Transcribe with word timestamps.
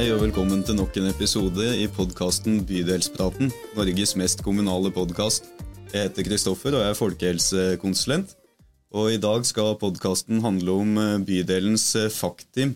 Hei 0.00 0.06
og 0.14 0.22
velkommen 0.22 0.62
til 0.64 0.78
nok 0.78 0.94
en 0.96 1.10
episode 1.10 1.64
i 1.76 1.82
podkasten 1.92 2.62
Bydelspraten, 2.64 3.50
Norges 3.76 4.14
mest 4.16 4.40
kommunale 4.40 4.88
podkast. 4.96 5.50
Jeg 5.92 6.06
heter 6.06 6.24
Kristoffer 6.24 6.72
og 6.72 6.80
jeg 6.80 6.94
er 6.94 6.96
folkehelsekonsulent. 6.96 8.32
Og 8.96 9.10
I 9.12 9.18
dag 9.20 9.44
skal 9.44 9.76
podkasten 9.82 10.40
handle 10.40 10.78
om 10.86 10.96
eh, 10.96 11.18
bydelens 11.28 11.84
eh, 12.00 12.08
FACT-team. 12.08 12.72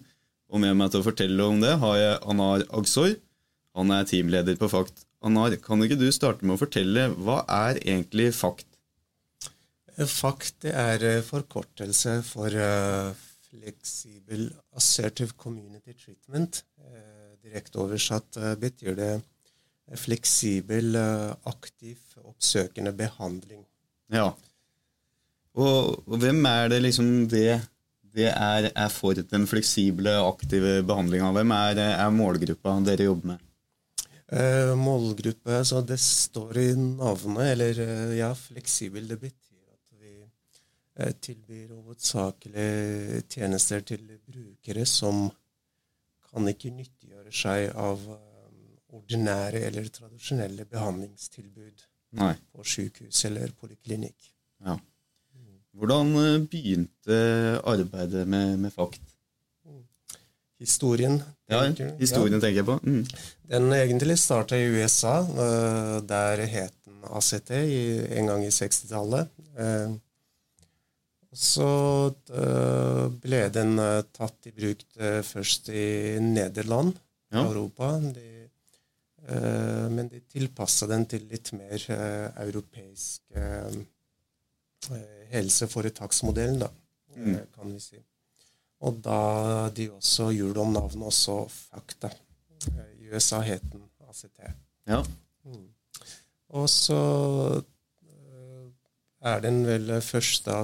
Og 0.52 0.60
Med 0.66 0.76
meg 0.76 0.92
til 0.92 1.00
å 1.00 1.08
fortelle 1.08 1.48
om 1.48 1.64
det 1.64 1.72
har 1.80 1.96
jeg 1.96 2.20
Anar 2.34 2.68
Agsoy. 2.76 3.16
Han 3.72 3.96
er 3.96 4.04
teamleder 4.12 4.60
på 4.60 4.68
FACT. 4.68 5.06
Anar, 5.24 5.56
kan 5.64 5.80
ikke 5.80 5.96
du 5.96 6.10
starte 6.12 6.44
med 6.44 6.58
å 6.58 6.62
fortelle 6.66 7.08
hva 7.16 7.40
er 7.48 7.80
egentlig 7.86 8.34
FACT? 8.36 8.68
FACT 9.96 10.68
er 10.76 11.08
eh, 11.14 11.22
forkortelse 11.24 12.20
for 12.28 12.52
Flexible 13.54 14.50
Assertive 14.74 15.36
Community 15.38 15.94
Treatment. 15.94 16.64
Uh, 16.82 17.36
direkte 17.44 17.78
oversatt 17.84 18.40
uh, 18.42 18.54
betyr 18.58 18.98
det 18.98 19.12
fleksibel, 20.00 20.96
aktiv, 21.44 21.98
oppsøkende 22.24 22.94
behandling. 22.96 23.66
Ja, 24.12 24.30
og, 25.54 26.02
og, 26.08 26.18
hvem 26.18 26.42
er 26.50 26.68
det 26.72 26.80
liksom 26.82 27.08
det, 27.30 27.60
det 28.14 28.30
er, 28.32 28.70
er, 28.74 28.90
for 28.90 29.14
den 29.14 29.46
fleksible, 29.46 30.16
aktive 30.26 30.80
behandlinga? 30.86 31.30
Hvem 31.36 31.54
er, 31.54 31.82
er, 31.94 32.14
målgruppa 32.14 32.74
dere 32.86 33.06
jobber 33.10 33.34
med? 33.34 33.44
Eh, 34.34 34.72
målgruppe, 34.74 35.60
så 35.68 35.82
Det 35.84 36.00
står 36.00 36.58
i 36.58 36.68
navnet, 36.74 37.52
eller 37.52 37.80
eh, 37.84 38.16
ja, 38.18 38.32
fleksibel. 38.34 39.06
Det 39.06 39.20
betyr 39.20 39.38
eh, 39.52 39.53
tilbyr 40.94 41.72
hovedsakelig 41.74 43.24
tjenester 43.28 43.82
til 43.82 44.04
brukere 44.26 44.84
som 44.86 45.24
kan 46.28 46.50
ikke 46.50 46.70
nyttiggjøre 46.74 47.32
seg 47.34 47.72
av 47.78 48.00
um, 48.10 48.62
ordinære 48.98 49.64
eller 49.68 49.90
tradisjonelle 49.94 50.66
behandlingstilbud 50.70 51.84
Nei. 52.18 52.34
på 52.54 52.66
sykehus 52.66 53.24
eller 53.28 53.54
poliklinikk. 53.58 54.30
Ja. 54.64 54.78
Hvordan 55.74 56.12
eh, 56.20 56.40
begynte 56.46 57.16
arbeidet 57.66 58.28
med, 58.30 58.56
med 58.62 58.70
FACT? 58.70 59.00
Historien. 60.62 61.18
Ja, 61.50 61.64
historien 61.98 62.38
tenker 62.40 62.60
jeg 62.60 62.66
på. 62.68 62.76
Mm. 62.82 63.02
Den 63.50 63.72
egentlig 63.74 64.14
starta 64.22 64.56
i 64.56 64.68
USA. 64.70 65.16
Eh, 65.26 65.96
der 66.06 66.44
het 66.46 66.76
den 66.86 67.02
ACT 67.10 67.50
en 67.50 68.30
gang 68.30 68.46
i 68.46 68.52
60-tallet. 68.54 69.34
Eh, 71.34 71.40
så 71.40 71.70
ble 73.24 73.42
den 73.52 73.76
tatt 74.14 74.48
i 74.48 74.54
bruk 74.54 74.84
først 75.26 75.68
i 75.74 76.20
Nederland, 76.22 76.94
ja. 77.34 77.42
Europa. 77.42 77.96
De, 77.98 78.30
men 79.90 80.08
de 80.12 80.20
tilpassa 80.30 80.86
den 80.90 81.06
til 81.10 81.26
litt 81.30 81.50
mer 81.56 81.84
europeisk 82.44 83.22
helseforetaksmodell, 85.34 86.58
da, 86.58 86.70
mm. 87.16 87.34
Eh, 87.34 87.46
kan 87.54 87.72
vi 87.72 87.80
si. 87.80 88.00
Og 88.84 88.98
da 89.04 89.70
de 89.74 89.88
også 89.94 90.30
gjorde 90.34 90.60
om 90.60 90.74
navnet 90.74 91.08
også 91.08 91.38
Fakta. 91.50 92.10
Eh, 92.68 92.90
I 93.00 93.12
USA 93.12 93.40
het 93.44 93.64
den 93.72 93.86
ACT. 94.08 94.42
Ja. 94.86 95.00
Mm. 95.44 95.68
Og 96.54 96.68
så 96.70 96.98
er 99.24 99.40
den 99.44 99.62
vel 99.66 99.92
første 100.04 100.56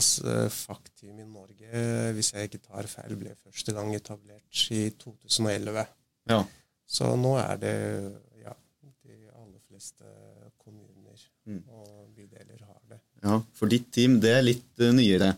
FACT-team 0.53 1.23
i 1.23 1.27
Norge, 1.27 1.85
hvis 2.17 2.33
jeg 2.35 2.51
ikke 2.51 2.63
tar 2.65 2.89
feil, 2.91 3.17
ble 3.17 3.35
første 3.41 3.73
gang 3.77 3.95
etablert 3.97 4.65
i 4.77 4.89
2011. 5.01 5.87
Ja. 6.31 6.43
Så 6.91 7.13
nå 7.19 7.37
er 7.39 7.61
det 7.63 7.77
ja, 8.43 8.55
de 9.07 9.17
aller 9.39 9.61
fleste 9.69 10.07
kommuner 10.59 11.23
mm. 11.47 11.63
og 11.69 12.11
bydeler 12.17 12.65
har 12.65 12.81
det. 12.91 12.99
Ja, 13.23 13.39
For 13.55 13.71
ditt 13.71 13.91
team, 13.95 14.19
det 14.23 14.35
er 14.35 14.47
litt 14.47 14.83
uh, 14.83 14.91
nyere? 14.97 15.35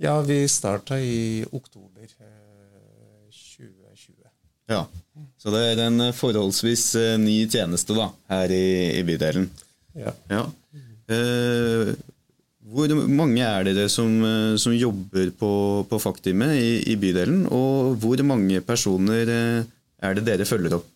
Ja, 0.00 0.16
vi 0.24 0.42
starta 0.50 0.98
i 0.98 1.44
oktober 1.52 2.06
uh, 2.06 3.28
2020. 3.30 4.26
Ja, 4.70 4.84
Så 5.38 5.50
det 5.54 5.62
er 5.68 5.84
en 5.86 6.10
forholdsvis 6.14 6.86
uh, 6.98 7.16
ny 7.22 7.44
tjeneste 7.50 7.94
da, 7.96 8.08
her 8.32 8.54
i, 8.54 8.64
i 8.98 9.04
bydelen? 9.06 9.50
Ja. 9.94 10.14
ja. 10.30 10.46
Hvor 12.70 12.92
mange 13.10 13.42
er 13.44 13.66
dere 13.66 13.88
som, 13.92 14.12
som 14.60 14.74
jobber 14.76 15.32
på, 15.38 15.50
på 15.90 16.00
FACT-teamet 16.02 16.54
i, 16.58 16.70
i, 16.92 16.96
bydelen? 17.00 17.44
Og 17.50 17.96
hvor 18.02 18.22
mange 18.26 18.62
personer 18.64 19.26
er 19.30 20.18
det 20.18 20.26
dere 20.28 20.48
følger 20.48 20.78
opp? 20.80 20.88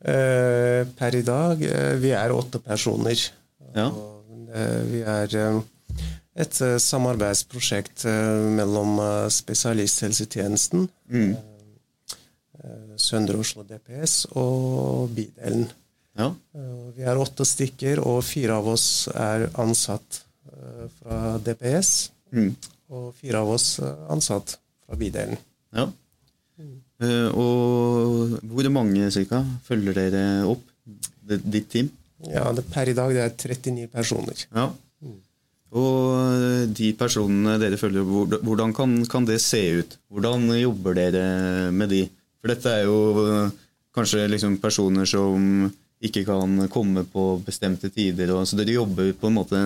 per 0.00 1.12
i 1.12 1.20
dag 1.20 1.60
vi 2.00 2.14
er 2.16 2.32
åtte 2.32 2.56
personer. 2.64 3.20
Ja. 3.76 3.90
Og 3.90 4.20
Eh, 4.50 4.80
vi 4.90 5.02
er 5.06 5.34
eh, 5.38 5.58
et 6.42 6.60
eh, 6.64 6.76
samarbeidsprosjekt 6.82 8.06
mellom 8.56 8.98
spesialisthelsetjenesten, 9.30 10.88
mm. 11.10 11.30
Søndre 13.00 13.38
Oslo 13.40 13.62
DPS 13.64 14.26
og 14.36 15.14
bydelen. 15.16 15.70
Ja. 16.18 16.26
Vi 16.92 17.06
er 17.08 17.16
åtte 17.16 17.46
stykker, 17.48 18.02
og 18.04 18.20
fire 18.26 18.58
av 18.60 18.66
oss 18.68 19.08
er 19.14 19.46
ansatt 19.62 20.18
fra 20.98 21.38
DPS. 21.44 22.10
Mm. 22.34 22.52
Og 22.90 23.10
fire 23.18 23.40
av 23.42 23.50
oss 23.54 23.72
ansatt 24.10 24.56
fra 24.84 24.98
bydelen. 24.98 25.38
Ja. 25.76 25.86
Mm. 26.60 26.76
Og 27.38 28.36
hvor 28.50 28.68
mange 28.74 29.08
cirka 29.14 29.40
følger 29.64 29.96
dere 29.96 30.24
opp, 30.50 30.62
ditt 31.24 31.70
team? 31.72 31.90
Ja, 32.28 32.50
det, 32.52 32.66
Per 32.68 32.90
i 32.90 32.96
dag 32.96 33.12
det 33.14 33.22
er 33.24 33.34
39 33.34 33.88
personer. 33.92 34.46
Ja. 34.52 34.68
Og 35.70 36.70
de 36.74 36.90
personene 36.98 37.54
dere 37.62 37.78
følger, 37.78 38.02
hvordan 38.42 38.74
kan, 38.74 38.96
kan, 39.06 39.26
det 39.26 39.38
se 39.42 39.60
ut? 39.78 39.94
Hvordan 40.10 40.48
jobber 40.58 40.98
dere 40.98 41.70
med 41.70 41.92
de? 41.94 42.02
For 42.40 42.50
dette 42.50 42.72
er 42.72 42.88
jo 42.88 42.96
eh, 43.22 43.52
kanskje 43.94 44.26
liksom 44.32 44.58
personer 44.62 45.06
som 45.06 45.68
ikke 46.00 46.24
kan 46.26 46.66
komme 46.72 47.04
på 47.06 47.36
bestemte 47.46 47.90
tider. 47.92 48.32
Og, 48.34 48.48
så 48.48 48.58
dere 48.58 48.80
jobber 48.80 49.12
på 49.14 49.30
en 49.30 49.36
måte 49.36 49.62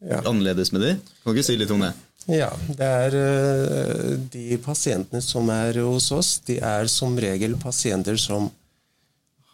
ja. 0.00 0.20
annerledes 0.22 0.72
med 0.72 0.84
de? 0.84 0.92
Kan 1.22 1.34
ikke 1.34 1.46
si 1.46 1.56
litt 1.58 1.72
om 1.74 1.84
det? 1.84 1.92
Ja, 2.26 2.50
det 2.74 2.86
er 2.86 3.16
eh, 3.20 4.14
de 4.32 4.58
pasientene 4.58 5.22
som 5.22 5.50
er 5.54 5.78
hos 5.86 6.10
oss, 6.14 6.36
de 6.46 6.58
er 6.58 6.88
som 6.90 7.14
regel 7.22 7.54
pasienter 7.62 8.18
som 8.18 8.48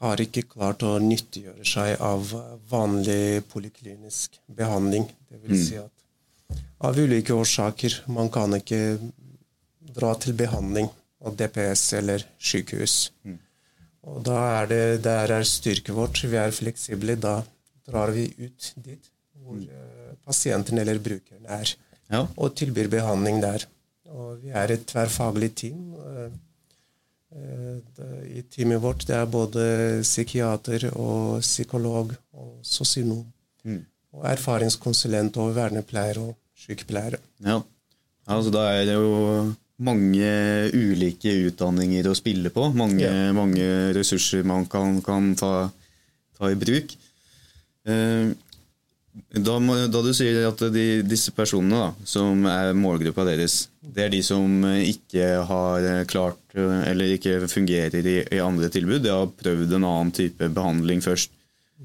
har 0.03 0.20
ikke 0.25 0.47
klart 0.50 0.82
å 0.82 0.97
nyttiggjøre 1.03 1.66
seg 1.69 2.00
av 2.03 2.32
vanlig 2.70 3.44
poliklinisk 3.53 4.41
behandling. 4.50 5.04
Det 5.28 5.42
vil 5.44 5.54
mm. 5.54 5.62
si 5.62 5.78
at 5.78 6.59
av 6.82 6.98
ulike 6.98 7.36
årsaker 7.36 8.00
man 8.10 8.32
kan 8.32 8.56
ikke 8.56 8.98
dra 9.92 10.16
til 10.19 10.34
behandling 10.34 10.88
av 11.22 11.36
DPS 11.38 11.84
eller 12.00 12.24
sykehus. 12.41 13.12
Mm. 13.22 13.38
Og 14.10 14.24
da 14.26 14.41
er 14.59 14.70
det 14.72 14.84
der 15.04 15.36
er 15.38 15.47
styrket 15.47 15.94
vårt. 15.94 16.24
Vi 16.26 16.41
er 16.41 16.54
fleksible. 16.56 17.14
Da 17.20 17.42
drar 17.86 18.10
vi 18.16 18.26
ut 18.41 18.72
dit 18.82 19.12
hvor. 19.42 19.58
Eh, 19.60 20.14
pasienten 20.22 20.78
eller 20.78 21.00
brukeren 21.03 21.47
er, 21.50 21.75
ja. 22.12 22.26
og 22.36 22.54
tilbyr 22.54 22.88
behandling 22.92 23.41
der. 23.42 23.66
Og 24.12 24.42
vi 24.42 24.53
er 24.54 24.75
et 24.75 24.84
tverrfaglig 24.86 25.54
team. 25.58 25.94
Eh, 25.98 26.32
Eh, 27.32 28.38
I 28.38 28.42
teamet 28.50 28.80
vårt 28.82 29.06
det 29.08 29.16
er 29.16 29.28
både 29.30 29.64
psykiater 30.04 30.91
og 30.92 31.41
psykolog 31.41 32.12
og 32.36 32.53
sosionom. 32.66 33.25
Mm. 33.64 33.82
Og 34.12 34.26
erfaringskonsulent 34.34 35.38
og 35.41 35.54
vernepleier 35.56 36.20
og 36.20 36.34
sykepleiere. 36.59 37.20
Ja, 37.44 37.60
altså 38.28 38.53
Da 38.53 38.66
er 38.74 38.84
det 38.91 38.97
jo 38.98 39.53
mange 39.83 40.33
ulike 40.77 41.33
utdanninger 41.48 42.10
å 42.10 42.16
spille 42.18 42.53
på. 42.53 42.68
Mange, 42.77 43.06
ja. 43.06 43.33
mange 43.34 43.65
ressurser 43.97 44.45
man 44.47 44.68
kan, 44.71 45.00
kan 45.03 45.33
ta, 45.34 45.71
ta, 46.36 46.50
i 46.53 46.59
bruk. 46.59 46.92
Eh, 47.88 48.28
da, 49.12 49.59
da, 49.92 50.00
du 50.00 50.12
sier 50.16 50.47
at 50.48 50.62
de, 50.72 50.86
disse 51.04 51.34
personene 51.36 51.76
da, 51.76 51.88
som 52.09 52.47
er 52.48 52.72
målgruppa 52.76 53.26
deres, 53.28 53.66
det 53.84 54.06
er 54.06 54.14
de 54.14 54.22
som 54.24 54.64
ikke 54.64 55.26
har 55.48 55.88
klart 56.09 56.56
eller 56.56 57.12
ikke 57.16 57.48
fungerer 57.48 58.09
i, 58.09 58.16
i 58.24 58.41
andre 58.41 58.70
tilbud, 58.72 59.03
de 59.04 59.12
har 59.12 59.28
prøvd 59.36 59.76
en 59.76 59.84
annen 59.88 60.12
type 60.16 60.48
behandling 60.56 61.04
først. 61.04 61.32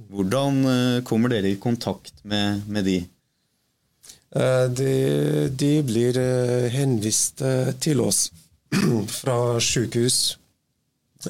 Hvordan 0.07 0.63
eh, 0.71 1.03
kommer 1.03 1.31
dere 1.33 1.51
i 1.51 1.59
kontakt 1.59 2.23
med, 2.23 2.63
med 2.67 2.87
de? 2.87 2.97
Eh, 4.35 4.65
de? 4.71 4.91
de? 5.51 5.71
blir 5.83 6.19
eh, 6.21 6.67
henvist 6.71 7.43
til 7.83 8.03
oss 8.03 8.29
fra 9.19 9.57
sykehus 9.63 10.37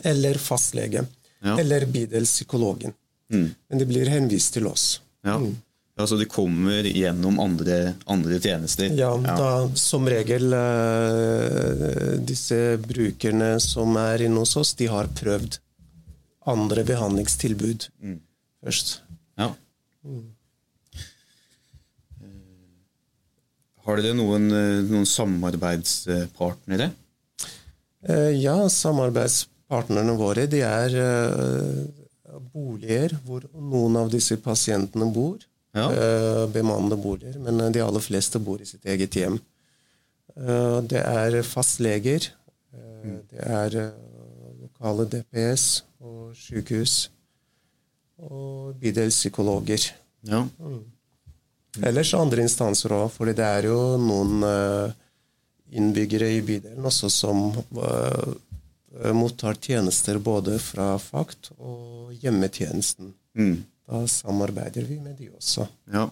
eller 0.06 0.38
fastlege 0.42 1.06
ja. 1.42 1.56
eller 1.58 1.86
bydelspsykologen. 1.90 2.94
Mm. 3.34 3.50
Men 3.70 3.82
de 3.82 3.88
blir 3.90 4.12
henvist 4.12 4.54
til 4.54 4.68
oss. 4.70 5.00
Ja. 5.26 5.40
Mm. 5.42 5.56
Altså 5.98 6.18
de 6.20 6.28
kommer 6.30 6.86
gjennom 6.86 7.40
andre, 7.42 7.96
andre 8.06 8.38
tjenester? 8.38 8.92
Ja, 8.94 9.10
da 9.18 9.66
som 9.74 10.06
regel 10.06 10.54
uh, 10.54 12.14
disse 12.22 12.78
brukerne 12.84 13.56
som 13.64 13.98
er 13.98 14.28
inne 14.28 14.44
hos 14.44 14.54
oss, 14.62 14.76
de 14.78 14.92
har 14.94 15.10
prøvd 15.18 15.58
andre 16.54 16.86
behandlingstilbud 16.86 17.88
mm. 17.98 18.20
først. 18.62 19.00
Ja. 19.42 19.50
Mm. 20.06 20.28
Har 23.88 24.04
dere 24.04 24.14
noen, 24.20 24.48
noen 24.86 25.06
samarbeidspartnere? 25.08 26.92
Ja, 28.38 28.56
samarbeidspartnerne 28.70 30.14
våre 30.20 30.46
de 30.52 30.62
er 30.68 30.96
boliger 32.54 33.16
hvor 33.26 33.48
noen 33.56 33.98
av 34.04 34.12
disse 34.14 34.38
pasientene 34.44 35.08
bor 35.16 35.40
ja. 35.78 35.86
Eh, 35.94 36.44
bemannede 36.54 36.98
boliger. 37.02 37.38
Men 37.40 37.72
de 37.74 37.84
aller 37.84 38.04
fleste 38.04 38.42
bor 38.44 38.62
i 38.62 38.68
sitt 38.68 38.86
eget 38.86 39.16
hjem. 39.18 39.40
Eh, 40.36 40.80
det 40.92 41.04
er 41.04 41.42
fastleger. 41.46 42.30
Mm. 43.04 43.22
Det 43.32 43.46
er 43.46 43.78
lokale 44.62 45.08
DPS 45.12 45.66
og 46.02 46.36
sykehus. 46.38 47.10
Og 48.18 48.76
bydelspsykologer. 48.82 49.92
Ja. 50.28 50.44
Mm. 50.60 50.84
Ellers 51.86 52.14
andre 52.18 52.42
instanser 52.42 52.96
òg, 52.96 53.12
for 53.14 53.30
det 53.30 53.46
er 53.46 53.68
jo 53.70 53.78
noen 54.02 54.42
innbyggere 55.70 56.32
i 56.34 56.40
bydelen 56.42 56.88
også 56.90 57.10
som 57.14 57.52
mottar 59.14 59.60
tjenester 59.62 60.18
både 60.18 60.58
fra 60.64 60.96
FACT 60.98 61.52
og 61.60 62.16
hjemmetjenesten. 62.18 63.12
Mm. 63.38 63.60
Da 63.88 64.04
samarbeider 64.12 64.84
vi 64.88 65.00
med 65.00 65.16
de 65.20 65.30
også. 65.32 65.68
Ja. 65.94 66.10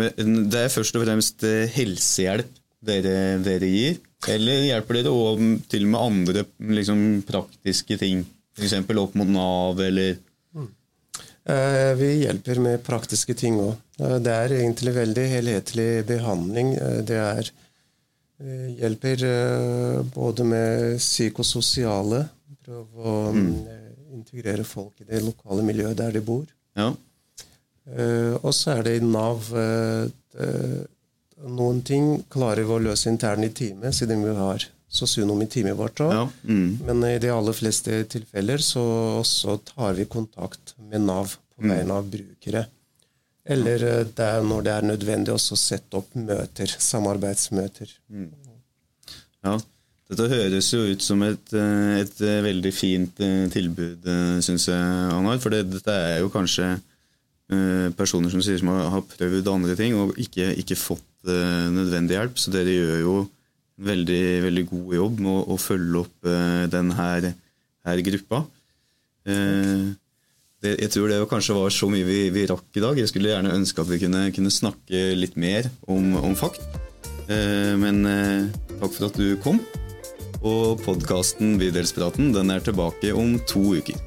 Men 0.00 0.48
Det 0.50 0.64
er 0.64 0.72
først 0.72 0.96
og 0.98 1.04
fremst 1.04 1.44
eh, 1.46 1.70
helsehjelp 1.70 2.58
dere, 2.80 3.38
dere 3.44 3.68
gir? 3.70 4.00
Eller 4.30 4.66
hjelper 4.66 4.98
dere 4.98 5.12
òg 5.14 5.44
til 5.70 5.86
med 5.90 6.00
andre 6.00 6.44
liksom, 6.80 7.22
praktiske 7.28 7.98
ting? 8.00 8.24
F.eks. 8.58 8.74
opp 8.98 9.14
mot 9.16 9.30
Nav, 9.30 9.78
eller 9.84 10.16
mm. 10.56 10.68
eh, 11.54 11.92
Vi 12.00 12.10
hjelper 12.24 12.60
med 12.64 12.82
praktiske 12.86 13.36
ting 13.38 13.60
òg. 13.62 13.76
Eh, 14.00 14.18
det 14.24 14.34
er 14.34 14.56
egentlig 14.58 14.96
veldig 14.98 15.26
helhetlig 15.36 15.90
behandling. 16.10 16.74
Det 17.06 17.20
er 17.20 17.54
vi 18.40 18.78
hjelper 18.80 19.20
både 20.14 20.46
med 20.48 20.94
psykososiale 20.96 22.22
Prøve 22.64 23.02
å 23.04 23.16
mm. 23.36 23.50
Integrere 24.20 24.64
folk 24.66 25.00
i 25.02 25.08
det 25.08 25.22
lokale 25.24 25.64
miljøet 25.66 25.98
der 25.98 26.14
de 26.14 26.22
bor. 26.24 26.46
Ja. 26.78 26.92
Uh, 27.90 28.36
og 28.44 28.52
så 28.54 28.76
er 28.76 28.84
det 28.86 28.98
i 29.00 29.04
Nav 29.04 29.48
uh, 29.56 30.06
Noen 31.50 31.80
ting 31.82 32.18
klarer 32.30 32.66
vi 32.68 32.74
å 32.76 32.82
løse 32.84 33.08
internt 33.08 33.46
i 33.46 33.48
teamet, 33.56 33.96
siden 33.96 34.20
vi 34.22 34.34
har 34.36 34.66
sosionom 34.92 35.40
i 35.40 35.46
teamet 35.48 35.78
vårt 35.78 36.02
òg. 36.04 36.12
Ja. 36.12 36.26
Mm. 36.44 36.74
Men 36.84 37.06
i 37.08 37.14
de 37.22 37.30
aller 37.32 37.56
fleste 37.56 38.02
tilfeller 38.12 38.60
så 38.60 38.82
også 39.22 39.56
tar 39.72 39.96
vi 39.96 40.04
kontakt 40.10 40.74
med 40.76 41.06
Nav 41.06 41.32
på 41.54 41.64
mm. 41.64 41.72
vegne 41.72 41.96
av 41.96 42.12
brukere. 42.12 42.64
Eller 43.50 43.86
det 44.04 44.28
når 44.44 44.66
det 44.66 44.74
er 44.74 44.88
nødvendig 44.90 45.32
også 45.32 45.56
sette 45.56 45.96
opp 45.96 46.12
møter, 46.18 46.76
samarbeidsmøter. 46.90 47.96
Mm. 48.12 48.28
Ja, 49.48 49.56
dette 50.10 50.26
høres 50.26 50.68
jo 50.74 50.80
ut 50.90 51.04
som 51.04 51.20
et, 51.22 51.52
eh, 51.54 52.00
et 52.02 52.22
eh, 52.26 52.40
veldig 52.42 52.70
fint 52.74 53.20
eh, 53.22 53.44
tilbud, 53.52 54.08
syns 54.42 54.66
jeg, 54.66 54.86
Anar. 55.14 55.38
For 55.42 55.54
det, 55.54 55.68
dette 55.70 55.94
er 55.94 56.22
jo 56.24 56.32
kanskje 56.32 56.76
personer 57.98 58.30
som 58.30 58.38
sier 58.46 58.60
som 58.60 58.68
har 58.70 59.00
prøvd 59.10 59.48
andre 59.50 59.72
ting 59.74 59.96
og 59.98 60.12
ikke, 60.22 60.52
ikke 60.62 60.76
fått 60.78 61.26
nødvendig 61.26 62.14
hjelp. 62.14 62.36
Så 62.38 62.52
dere 62.54 62.76
gjør 62.76 63.00
jo 63.02 63.14
en 63.24 63.88
veldig, 63.88 64.20
veldig 64.44 64.64
god 64.68 64.92
jobb 64.94 65.18
med 65.24 65.32
å, 65.32 65.40
å 65.50 65.56
følge 65.58 66.04
opp 66.04 66.30
denne 66.70 66.94
her, 66.94 67.26
gruppa. 68.06 68.44
Det, 69.26 70.76
jeg 70.76 70.94
tror 70.94 71.10
det 71.10 71.18
kanskje 71.34 71.58
var 71.58 71.74
så 71.74 71.90
mye 71.90 72.06
vi, 72.06 72.20
vi, 72.30 72.46
rakk 72.54 72.78
i 72.78 72.86
dag. 72.86 73.02
Jeg 73.02 73.10
skulle 73.10 73.34
gjerne 73.34 73.58
ønske 73.58 73.82
at 73.82 73.90
vi 73.90 73.98
kunne, 74.04 74.24
kunne 74.36 74.54
snakke 74.54 75.04
litt 75.18 75.34
mer 75.34 75.66
om, 75.90 76.14
om 76.22 76.38
fakt. 76.38 76.62
Men 77.26 78.04
takk 78.76 78.94
for 78.94 79.10
at 79.10 79.18
du 79.18 79.34
kom. 79.42 79.58
Og 80.40 80.80
podkasten 80.80 81.58
Bydelspraten 81.60 82.30
den 82.32 82.52
er 82.54 82.62
tilbake 82.64 83.12
om 83.12 83.34
to 83.44 83.60
uker. 83.76 83.98